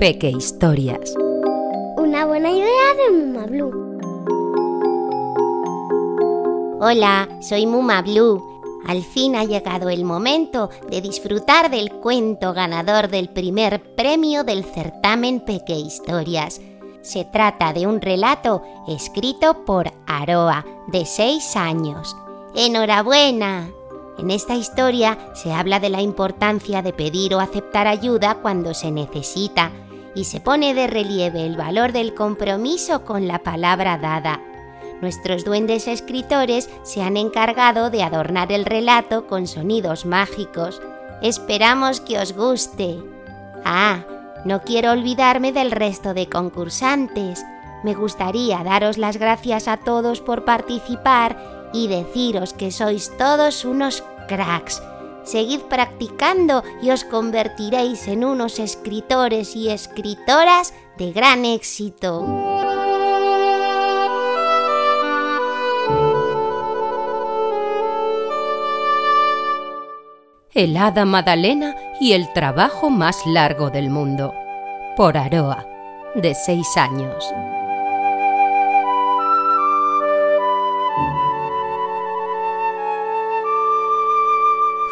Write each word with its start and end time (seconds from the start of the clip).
Peque 0.00 0.30
Historias. 0.30 1.14
Una 1.96 2.26
buena 2.26 2.50
idea 2.50 2.94
de 2.96 3.16
Muma 3.16 3.46
Blue. 3.46 3.98
Hola, 6.80 7.28
soy 7.40 7.66
Muma 7.66 8.02
Blue. 8.02 8.42
Al 8.88 9.04
fin 9.04 9.36
ha 9.36 9.44
llegado 9.44 9.90
el 9.90 10.04
momento 10.04 10.70
de 10.90 11.00
disfrutar 11.00 11.70
del 11.70 11.92
cuento 11.92 12.52
ganador 12.52 13.08
del 13.08 13.28
primer 13.28 13.94
premio 13.94 14.42
del 14.42 14.64
certamen 14.64 15.38
Peque 15.38 15.74
Historias. 15.74 16.60
Se 17.02 17.24
trata 17.26 17.72
de 17.72 17.86
un 17.86 18.00
relato 18.00 18.62
escrito 18.88 19.64
por 19.64 19.92
Aroa, 20.08 20.66
de 20.88 21.06
6 21.06 21.54
años. 21.54 22.16
¡Enhorabuena! 22.56 23.70
En 24.18 24.30
esta 24.30 24.54
historia 24.54 25.18
se 25.34 25.52
habla 25.52 25.80
de 25.80 25.88
la 25.88 26.02
importancia 26.02 26.82
de 26.82 26.92
pedir 26.92 27.34
o 27.34 27.40
aceptar 27.40 27.86
ayuda 27.86 28.36
cuando 28.42 28.74
se 28.74 28.90
necesita 28.90 29.70
y 30.14 30.24
se 30.24 30.40
pone 30.40 30.74
de 30.74 30.86
relieve 30.86 31.46
el 31.46 31.56
valor 31.56 31.92
del 31.92 32.14
compromiso 32.14 33.04
con 33.04 33.28
la 33.28 33.38
palabra 33.40 33.96
dada. 33.98 34.40
Nuestros 35.00 35.44
duendes 35.44 35.88
escritores 35.88 36.68
se 36.82 37.02
han 37.02 37.16
encargado 37.16 37.90
de 37.90 38.02
adornar 38.02 38.52
el 38.52 38.66
relato 38.66 39.26
con 39.26 39.46
sonidos 39.46 40.04
mágicos. 40.04 40.82
Esperamos 41.22 42.00
que 42.00 42.18
os 42.18 42.34
guste. 42.34 42.98
Ah, 43.64 44.04
no 44.44 44.60
quiero 44.62 44.92
olvidarme 44.92 45.52
del 45.52 45.70
resto 45.70 46.12
de 46.12 46.28
concursantes. 46.28 47.44
Me 47.82 47.94
gustaría 47.94 48.62
daros 48.62 48.98
las 48.98 49.16
gracias 49.16 49.68
a 49.68 49.78
todos 49.78 50.20
por 50.20 50.44
participar 50.44 51.59
y 51.72 51.88
deciros 51.88 52.52
que 52.52 52.70
sois 52.70 53.12
todos 53.16 53.64
unos 53.64 54.02
cracks. 54.28 54.82
Seguid 55.24 55.60
practicando 55.62 56.62
y 56.82 56.90
os 56.90 57.04
convertiréis 57.04 58.08
en 58.08 58.24
unos 58.24 58.58
escritores 58.58 59.54
y 59.54 59.68
escritoras 59.68 60.74
de 60.98 61.12
gran 61.12 61.44
éxito. 61.44 62.26
El 70.52 70.76
hada 70.76 71.04
Madalena 71.04 71.76
y 72.00 72.12
el 72.12 72.32
trabajo 72.32 72.90
más 72.90 73.24
largo 73.24 73.70
del 73.70 73.88
mundo. 73.88 74.34
Por 74.96 75.16
Aroa, 75.16 75.64
de 76.16 76.34
6 76.34 76.76
años. 76.76 77.32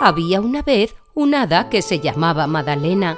Había 0.01 0.41
una 0.41 0.63
vez 0.63 0.95
un 1.15 1.35
hada 1.35 1.69
que 1.69 1.83
se 1.83 1.99
llamaba 1.99 2.47
Madalena. 2.47 3.17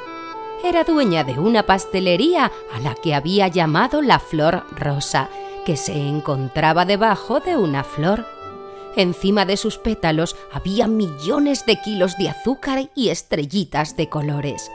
Era 0.65 0.83
dueña 0.83 1.25
de 1.25 1.39
una 1.39 1.65
pastelería 1.65 2.51
a 2.75 2.81
la 2.81 2.95
que 2.95 3.15
había 3.15 3.49
llamado 3.49 4.01
la 4.01 4.19
Flor 4.19 4.65
Rosa, 4.79 5.29
que 5.67 5.77
se 5.77 5.93
encontraba 5.93 6.87
debajo 6.87 7.41
de 7.41 7.57
una 7.59 7.85
flor. 7.85 8.25
Encima 8.97 9.45
de 9.45 9.59
sus 9.59 9.77
pétalos 9.77 10.37
había 10.53 10.87
millones 10.87 11.67
de 11.67 11.79
kilos 11.83 12.17
de 12.17 12.31
azúcar 12.31 12.89
y 12.95 13.11
estrellitas 13.11 13.95
de 13.99 14.09
colores. 14.09 14.71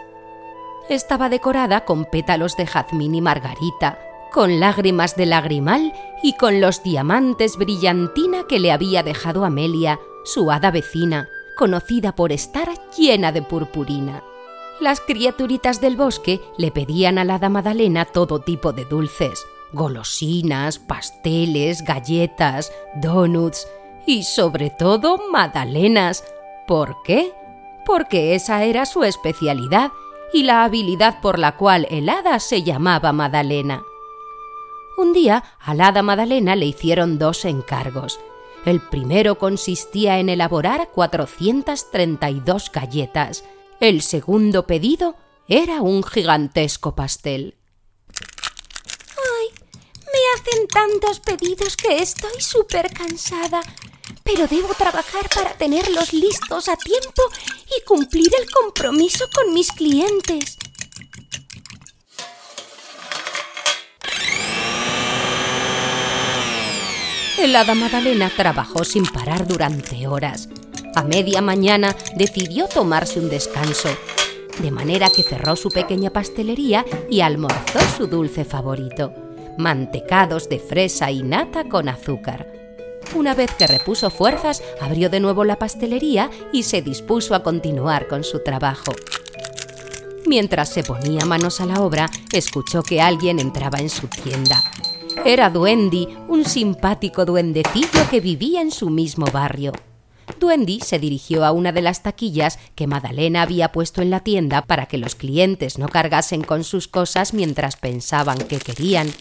Estaba 0.89 1.27
decorada 1.27 1.85
con 1.85 2.05
pétalos 2.05 2.55
de 2.55 2.67
jazmín 2.67 3.15
y 3.15 3.21
margarita, 3.21 3.97
con 4.31 4.59
lágrimas 4.59 5.15
de 5.15 5.25
lagrimal 5.25 5.91
y 6.21 6.33
con 6.33 6.61
los 6.61 6.83
diamantes 6.83 7.57
brillantina 7.57 8.43
que 8.47 8.59
le 8.59 8.71
había 8.71 9.01
dejado 9.01 9.43
Amelia, 9.43 9.99
su 10.23 10.51
hada 10.51 10.69
vecina, 10.69 11.29
conocida 11.55 12.15
por 12.15 12.31
estar 12.31 12.69
llena 12.97 13.31
de 13.31 13.41
purpurina. 13.41 14.23
Las 14.79 14.99
criaturitas 14.99 15.79
del 15.79 15.95
bosque 15.95 16.41
le 16.57 16.71
pedían 16.71 17.17
a 17.17 17.23
la 17.23 17.35
hada 17.35 17.49
Madalena 17.49 18.05
todo 18.05 18.39
tipo 18.39 18.73
de 18.73 18.85
dulces, 18.85 19.45
golosinas, 19.71 20.79
pasteles, 20.79 21.83
galletas, 21.83 22.71
donuts 22.95 23.67
y 24.05 24.23
sobre 24.23 24.69
todo 24.69 25.17
magdalenas. 25.31 26.25
¿Por 26.67 27.01
qué? 27.03 27.33
Porque 27.85 28.35
esa 28.35 28.63
era 28.63 28.85
su 28.85 29.03
especialidad 29.03 29.91
y 30.33 30.43
la 30.43 30.63
habilidad 30.63 31.21
por 31.21 31.39
la 31.39 31.55
cual 31.55 31.87
el 31.89 32.09
hada 32.09 32.39
se 32.39 32.63
llamaba 32.63 33.13
Madalena. 33.13 33.83
Un 34.97 35.13
día 35.13 35.43
al 35.59 35.81
hada 35.81 36.01
Madalena 36.01 36.55
le 36.55 36.65
hicieron 36.65 37.19
dos 37.19 37.45
encargos. 37.45 38.19
El 38.65 38.81
primero 38.81 39.37
consistía 39.37 40.17
en 40.17 40.27
elaborar 40.27 40.89
432 40.91 42.71
galletas. 42.71 43.43
El 43.79 44.01
segundo 44.01 44.65
pedido 44.65 45.15
era 45.47 45.81
un 45.81 46.03
gigantesco 46.03 46.95
pastel. 46.95 47.55
¡Ay! 49.17 49.49
Me 49.99 50.19
hacen 50.33 50.67
tantos 50.67 51.19
pedidos 51.19 51.77
que 51.77 52.01
estoy 52.01 52.41
súper 52.41 52.91
cansada. 52.91 53.61
Pero 54.23 54.47
debo 54.47 54.73
trabajar 54.73 55.29
para 55.35 55.53
tenerlos 55.53 56.11
listos 56.13 56.67
a 56.67 56.75
tiempo 56.75 57.21
y 57.77 57.85
cumplir 57.85 58.31
el 58.39 58.49
compromiso 58.49 59.25
con 59.35 59.53
mis 59.53 59.71
clientes. 59.71 60.57
El 67.45 67.55
hada 67.55 67.75
Madalena 67.75 68.31
trabajó 68.35 68.83
sin 68.83 69.05
parar 69.05 69.47
durante 69.47 70.07
horas. 70.07 70.49
A 70.95 71.03
media 71.03 71.41
mañana 71.41 71.95
decidió 72.15 72.67
tomarse 72.67 73.19
un 73.19 73.29
descanso, 73.29 73.87
de 74.57 74.71
manera 74.71 75.11
que 75.15 75.21
cerró 75.21 75.55
su 75.55 75.69
pequeña 75.69 76.09
pastelería 76.09 76.83
y 77.07 77.21
almorzó 77.21 77.79
su 77.95 78.07
dulce 78.07 78.45
favorito, 78.45 79.13
mantecados 79.59 80.49
de 80.49 80.57
fresa 80.57 81.11
y 81.11 81.21
nata 81.21 81.69
con 81.69 81.87
azúcar. 81.87 82.51
Una 83.13 83.35
vez 83.35 83.53
que 83.53 83.67
repuso 83.67 84.09
fuerzas, 84.09 84.63
abrió 84.81 85.11
de 85.11 85.19
nuevo 85.19 85.43
la 85.43 85.59
pastelería 85.59 86.31
y 86.51 86.63
se 86.63 86.81
dispuso 86.81 87.35
a 87.35 87.43
continuar 87.43 88.07
con 88.07 88.23
su 88.23 88.39
trabajo. 88.39 88.91
Mientras 90.25 90.69
se 90.69 90.81
ponía 90.81 91.25
manos 91.25 91.61
a 91.61 91.67
la 91.67 91.79
obra, 91.81 92.09
escuchó 92.33 92.81
que 92.81 93.01
alguien 93.01 93.37
entraba 93.37 93.77
en 93.77 93.91
su 93.91 94.07
tienda. 94.07 94.63
Era 95.23 95.49
Duendi, 95.49 96.07
un 96.27 96.45
simpático 96.45 97.25
duendecillo 97.25 98.09
que 98.09 98.19
vivía 98.19 98.61
en 98.61 98.71
su 98.71 98.89
mismo 98.89 99.25
barrio. 99.27 99.71
Duendi 100.39 100.79
se 100.81 100.99
dirigió 100.99 101.45
a 101.45 101.51
una 101.51 101.71
de 101.71 101.81
las 101.81 102.03
taquillas 102.03 102.59
que 102.75 102.87
Madalena 102.87 103.43
había 103.43 103.71
puesto 103.71 104.01
en 104.01 104.09
la 104.09 104.21
tienda 104.21 104.63
para 104.63 104.87
que 104.87 104.97
los 104.97 105.15
clientes 105.15 105.77
no 105.77 105.87
cargasen 105.87 106.43
con 106.43 106.63
sus 106.63 106.87
cosas 106.87 107.33
mientras 107.33 107.75
pensaban 107.77 108.37
que 108.37 108.59
querían, 108.59 109.11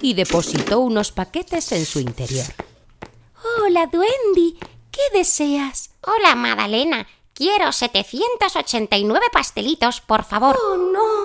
y 0.00 0.14
depositó 0.14 0.80
unos 0.80 1.12
paquetes 1.12 1.72
en 1.72 1.84
su 1.84 2.00
interior. 2.00 2.46
Hola, 3.62 3.86
Duendi. 3.86 4.58
¿Qué 4.90 5.18
deseas? 5.18 5.90
Hola, 6.02 6.34
Madalena. 6.34 7.06
Quiero 7.34 7.72
789 7.72 9.26
pastelitos, 9.32 10.00
por 10.00 10.24
favor. 10.24 10.56
Oh, 10.62 10.76
no. 10.76 11.19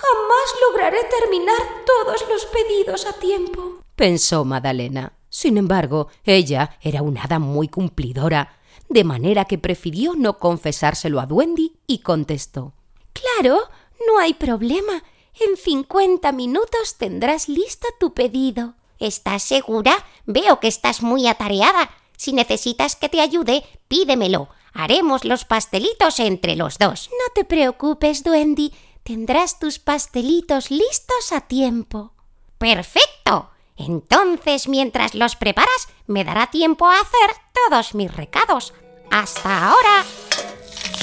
Jamás 0.00 0.48
lograré 0.68 0.98
terminar 1.04 1.56
todos 1.86 2.24
los 2.28 2.46
pedidos 2.46 3.06
a 3.06 3.12
tiempo. 3.14 3.82
pensó 3.94 4.44
Madalena. 4.44 5.14
Sin 5.30 5.56
embargo, 5.58 6.08
ella 6.24 6.78
era 6.82 7.02
una 7.02 7.22
hada 7.24 7.38
muy 7.38 7.68
cumplidora, 7.68 8.58
de 8.88 9.04
manera 9.04 9.46
que 9.46 9.58
prefirió 9.58 10.14
no 10.14 10.38
confesárselo 10.38 11.18
a 11.20 11.26
Duendi 11.26 11.76
y 11.86 11.98
contestó 11.98 12.74
Claro, 13.12 13.58
no 14.06 14.18
hay 14.18 14.34
problema. 14.34 15.02
En 15.40 15.56
cincuenta 15.56 16.32
minutos 16.32 16.96
tendrás 16.98 17.48
listo 17.48 17.88
tu 17.98 18.12
pedido. 18.14 18.74
¿Estás 18.98 19.42
segura? 19.42 20.04
Veo 20.26 20.60
que 20.60 20.68
estás 20.68 21.02
muy 21.02 21.26
atareada. 21.26 21.90
Si 22.16 22.32
necesitas 22.32 22.96
que 22.96 23.08
te 23.08 23.20
ayude, 23.20 23.64
pídemelo. 23.88 24.48
Haremos 24.72 25.24
los 25.24 25.44
pastelitos 25.44 26.20
entre 26.20 26.54
los 26.54 26.78
dos. 26.78 27.08
No 27.10 27.32
te 27.34 27.44
preocupes, 27.44 28.22
Duendi. 28.22 28.72
Tendrás 29.06 29.60
tus 29.60 29.78
pastelitos 29.78 30.72
listos 30.72 31.30
a 31.30 31.40
tiempo. 31.42 32.10
Perfecto. 32.58 33.50
Entonces, 33.76 34.66
mientras 34.66 35.14
los 35.14 35.36
preparas, 35.36 35.86
me 36.08 36.24
dará 36.24 36.48
tiempo 36.48 36.86
a 36.86 36.96
hacer 36.96 37.36
todos 37.54 37.94
mis 37.94 38.12
recados. 38.12 38.74
Hasta 39.12 39.68
ahora. 39.68 40.04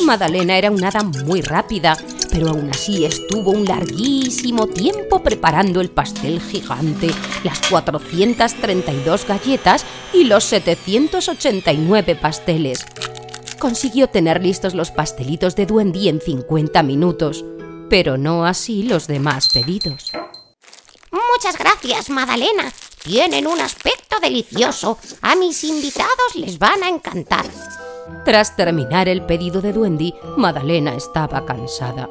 Madalena 0.04 0.58
era 0.58 0.70
una 0.70 0.90
hada 0.90 1.04
muy 1.04 1.42
rápida, 1.42 1.96
pero 2.30 2.50
aún 2.50 2.70
así 2.72 3.06
estuvo 3.06 3.52
un 3.52 3.64
larguísimo 3.64 4.68
tiempo 4.68 5.24
preparando 5.24 5.80
el 5.80 5.90
pastel 5.90 6.42
gigante, 6.42 7.08
las 7.46 7.62
432 7.70 9.26
galletas 9.26 9.86
y 10.12 10.26
los 10.26 10.44
789 10.44 12.18
pasteles. 12.18 12.86
Consiguió 13.60 14.10
tener 14.10 14.44
listos 14.44 14.74
los 14.74 14.92
pastelitos 14.92 15.56
de 15.56 15.68
Duendy 15.68 16.10
en 16.10 16.20
50 16.20 16.84
minutos, 16.84 17.46
pero 17.94 18.18
no 18.18 18.44
así 18.44 18.82
los 18.82 19.06
demás 19.06 19.50
pedidos. 19.50 20.12
Muchas 21.12 21.60
gracias, 21.60 22.10
Madalena. 22.10 22.74
Tienen 23.04 23.46
un 23.46 23.60
aspecto 23.60 24.16
delicioso. 24.20 24.98
A 25.22 25.36
mis 25.36 25.64
invitados 25.64 26.34
les 26.36 26.58
van 26.58 26.82
a 26.82 26.90
encantar. 26.90 27.46
Tras 28.26 28.56
terminar 28.56 29.08
el 29.08 29.22
pedido 29.28 29.62
de 29.62 29.74
Duendy, 29.74 30.16
Madalena 30.38 30.96
estaba 30.96 31.46
cansada. 31.46 32.10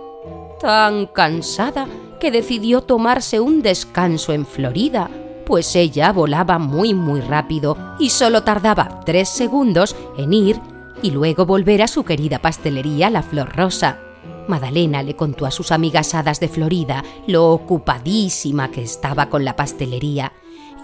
Tan 0.61 1.07
cansada 1.07 1.89
que 2.21 2.31
decidió 2.31 2.83
tomarse 2.83 3.41
un 3.41 3.61
descanso 3.61 4.33
en 4.33 4.47
Florida, 4.47 5.11
pues 5.45 5.75
ella 5.75 6.13
volaba 6.13 6.61
muy 6.61 6.95
muy 6.95 7.21
rápido 7.23 7.77
y 7.99 8.11
solo 8.11 8.45
tardaba 8.45 9.01
tres 9.05 9.29
segundos 9.29 9.97
en 10.17 10.33
ir 10.33 10.61
y 11.03 11.11
luego 11.11 11.45
volver 11.45 11.83
a 11.83 11.89
su 11.89 12.05
querida 12.05 12.39
pastelería 12.39 13.11
La 13.11 13.25
Flor 13.25 13.57
Rosa. 13.57 13.99
Madalena 14.49 15.03
le 15.03 15.17
contó 15.17 15.47
a 15.47 15.51
sus 15.51 15.73
amigas 15.73 16.15
hadas 16.15 16.41
de 16.41 16.49
Florida 16.49 17.05
lo 17.27 17.51
ocupadísima 17.51 18.71
que 18.71 18.83
estaba 18.83 19.29
con 19.29 19.45
la 19.45 19.57
pastelería 19.57 20.33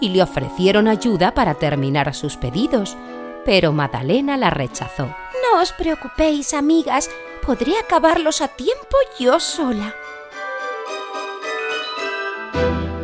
y 0.01 0.09
le 0.09 0.23
ofrecieron 0.23 0.87
ayuda 0.87 1.33
para 1.33 1.55
terminar 1.55 2.13
sus 2.15 2.37
pedidos, 2.37 2.95
pero 3.45 3.71
Madalena 3.71 4.37
la 4.37 4.49
rechazó. 4.49 5.07
No 5.07 5.61
os 5.61 5.73
preocupéis, 5.73 6.53
amigas, 6.53 7.09
podré 7.45 7.77
acabarlos 7.77 8.41
a 8.41 8.47
tiempo 8.47 8.97
yo 9.19 9.39
sola. 9.39 9.93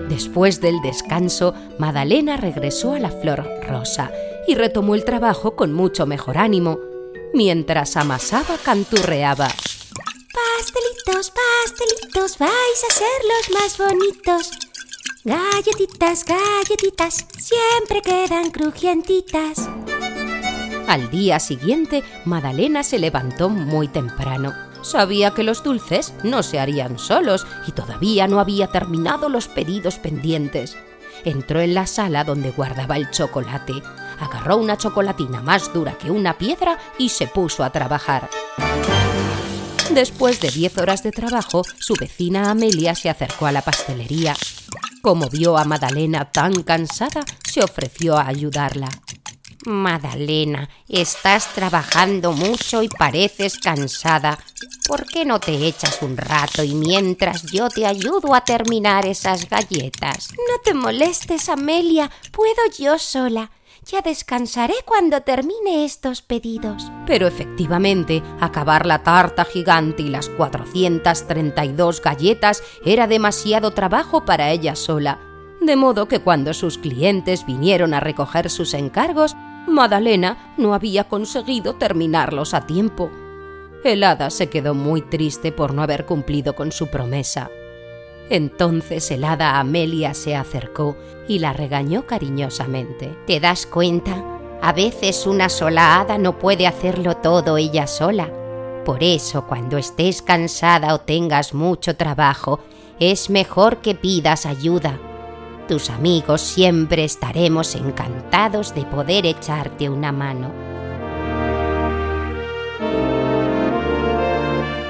Después 0.07 0.61
del 0.61 0.81
descanso, 0.81 1.53
Madalena 1.77 2.37
regresó 2.37 2.93
a 2.93 2.99
la 2.99 3.09
flor 3.09 3.45
rosa 3.67 4.11
y 4.47 4.55
retomó 4.55 4.95
el 4.95 5.03
trabajo 5.03 5.55
con 5.55 5.73
mucho 5.73 6.05
mejor 6.05 6.37
ánimo. 6.37 6.79
Mientras 7.33 7.97
amasaba, 7.97 8.55
canturreaba. 8.63 9.49
Pastelitos, 11.05 11.31
pastelitos, 11.65 12.37
vais 12.39 12.83
a 12.89 12.93
ser 12.93 13.07
los 13.29 13.61
más 13.61 13.77
bonitos. 13.77 14.51
Galletitas, 15.23 16.25
galletitas, 16.25 17.27
siempre 17.37 18.01
quedan 18.01 18.49
crujientitas. 18.49 19.69
Al 20.87 21.11
día 21.11 21.39
siguiente, 21.39 22.03
Madalena 22.25 22.81
se 22.81 22.97
levantó 22.97 23.49
muy 23.49 23.87
temprano. 23.87 24.53
Sabía 24.81 25.31
que 25.31 25.43
los 25.43 25.61
dulces 25.63 26.13
no 26.23 26.41
se 26.41 26.59
harían 26.59 26.97
solos 26.97 27.45
y 27.67 27.71
todavía 27.71 28.27
no 28.27 28.39
había 28.39 28.67
terminado 28.67 29.29
los 29.29 29.47
pedidos 29.47 29.99
pendientes. 29.99 30.75
Entró 31.23 31.61
en 31.61 31.75
la 31.75 31.85
sala 31.85 32.23
donde 32.23 32.49
guardaba 32.49 32.97
el 32.97 33.11
chocolate, 33.11 33.73
agarró 34.19 34.57
una 34.57 34.77
chocolatina 34.77 35.41
más 35.41 35.71
dura 35.71 35.97
que 35.99 36.09
una 36.09 36.37
piedra 36.39 36.79
y 36.97 37.09
se 37.09 37.27
puso 37.27 37.63
a 37.63 37.69
trabajar. 37.69 38.27
Después 39.95 40.41
de 40.41 40.51
diez 40.51 40.77
horas 40.77 41.03
de 41.03 41.11
trabajo, 41.11 41.61
su 41.79 41.93
vecina 41.93 42.51
Amelia 42.51 42.95
se 42.95 43.09
acercó 43.09 43.45
a 43.45 43.53
la 43.53 43.61
pastelería. 43.61 44.35
Como 45.01 45.29
vio 45.29 45.57
a 45.57 45.63
Madalena 45.63 46.33
tan 46.33 46.63
cansada, 46.63 47.23
se 47.49 47.63
ofreció 47.63 48.17
a 48.17 48.27
ayudarla. 48.27 48.89
Madalena, 49.65 50.69
estás 50.89 51.47
trabajando 51.53 52.33
mucho 52.33 52.83
y 52.83 52.89
pareces 52.89 53.57
cansada. 53.57 54.37
¿Por 54.85 55.05
qué 55.05 55.23
no 55.23 55.39
te 55.39 55.65
echas 55.65 56.01
un 56.01 56.17
rato 56.17 56.61
y 56.61 56.75
mientras 56.75 57.43
yo 57.43 57.69
te 57.69 57.85
ayudo 57.85 58.35
a 58.35 58.43
terminar 58.43 59.05
esas 59.05 59.47
galletas? 59.47 60.27
No 60.33 60.59
te 60.61 60.73
molestes, 60.73 61.47
Amelia, 61.47 62.11
puedo 62.33 62.61
yo 62.77 62.99
sola. 62.99 63.49
Ya 63.85 64.01
descansaré 64.01 64.73
cuando 64.83 65.21
termine 65.21 65.85
estos 65.85 66.23
pedidos. 66.23 66.91
Pero 67.05 67.27
efectivamente, 67.27 68.23
acabar 68.39 68.87
la 68.87 69.03
tarta 69.03 69.45
gigante 69.45 70.01
y 70.01 70.09
las 70.09 70.27
432 70.29 72.01
galletas 72.01 72.63
era 72.83 73.05
demasiado 73.05 73.71
trabajo 73.71 74.25
para 74.25 74.49
ella 74.49 74.75
sola. 74.75 75.19
De 75.61 75.75
modo 75.75 76.07
que 76.07 76.19
cuando 76.19 76.55
sus 76.55 76.79
clientes 76.79 77.45
vinieron 77.45 77.93
a 77.93 77.99
recoger 77.99 78.49
sus 78.49 78.73
encargos, 78.73 79.35
Madalena 79.67 80.55
no 80.57 80.73
había 80.73 81.03
conseguido 81.03 81.75
terminarlos 81.75 82.55
a 82.55 82.65
tiempo. 82.65 83.11
El 83.83 84.03
hada 84.03 84.31
se 84.31 84.49
quedó 84.49 84.73
muy 84.73 85.03
triste 85.03 85.51
por 85.51 85.75
no 85.75 85.83
haber 85.83 86.07
cumplido 86.07 86.55
con 86.55 86.71
su 86.71 86.87
promesa. 86.87 87.51
Entonces 88.29 89.11
el 89.11 89.23
hada 89.23 89.59
Amelia 89.59 90.13
se 90.13 90.35
acercó 90.35 90.97
y 91.27 91.39
la 91.39 91.53
regañó 91.53 92.07
cariñosamente. 92.07 93.15
¿Te 93.27 93.39
das 93.39 93.65
cuenta? 93.65 94.23
A 94.61 94.73
veces 94.73 95.27
una 95.27 95.49
sola 95.49 95.99
hada 95.99 96.17
no 96.17 96.39
puede 96.39 96.65
hacerlo 96.65 97.17
todo 97.17 97.57
ella 97.57 97.85
sola. 97.85 98.31
Por 98.83 99.03
eso, 99.03 99.45
cuando 99.45 99.77
estés 99.77 100.21
cansada 100.21 100.93
o 100.93 101.01
tengas 101.01 101.53
mucho 101.53 101.95
trabajo, 101.95 102.59
es 102.99 103.29
mejor 103.29 103.77
que 103.77 103.95
pidas 103.95 104.45
ayuda. 104.45 104.99
Tus 105.67 105.89
amigos 105.89 106.41
siempre 106.41 107.03
estaremos 107.03 107.75
encantados 107.75 108.73
de 108.75 108.85
poder 108.85 109.25
echarte 109.25 109.89
una 109.89 110.11
mano. 110.11 110.51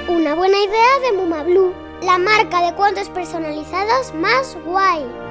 Una 0.08 0.34
buena 0.34 0.58
idea 0.58 1.10
de 1.10 1.16
Muma 1.16 1.42
Blue 1.42 1.85
la 2.06 2.18
marca 2.18 2.64
de 2.64 2.72
cuentos 2.76 3.08
personalizados 3.08 4.14
más 4.14 4.56
guay. 4.64 5.25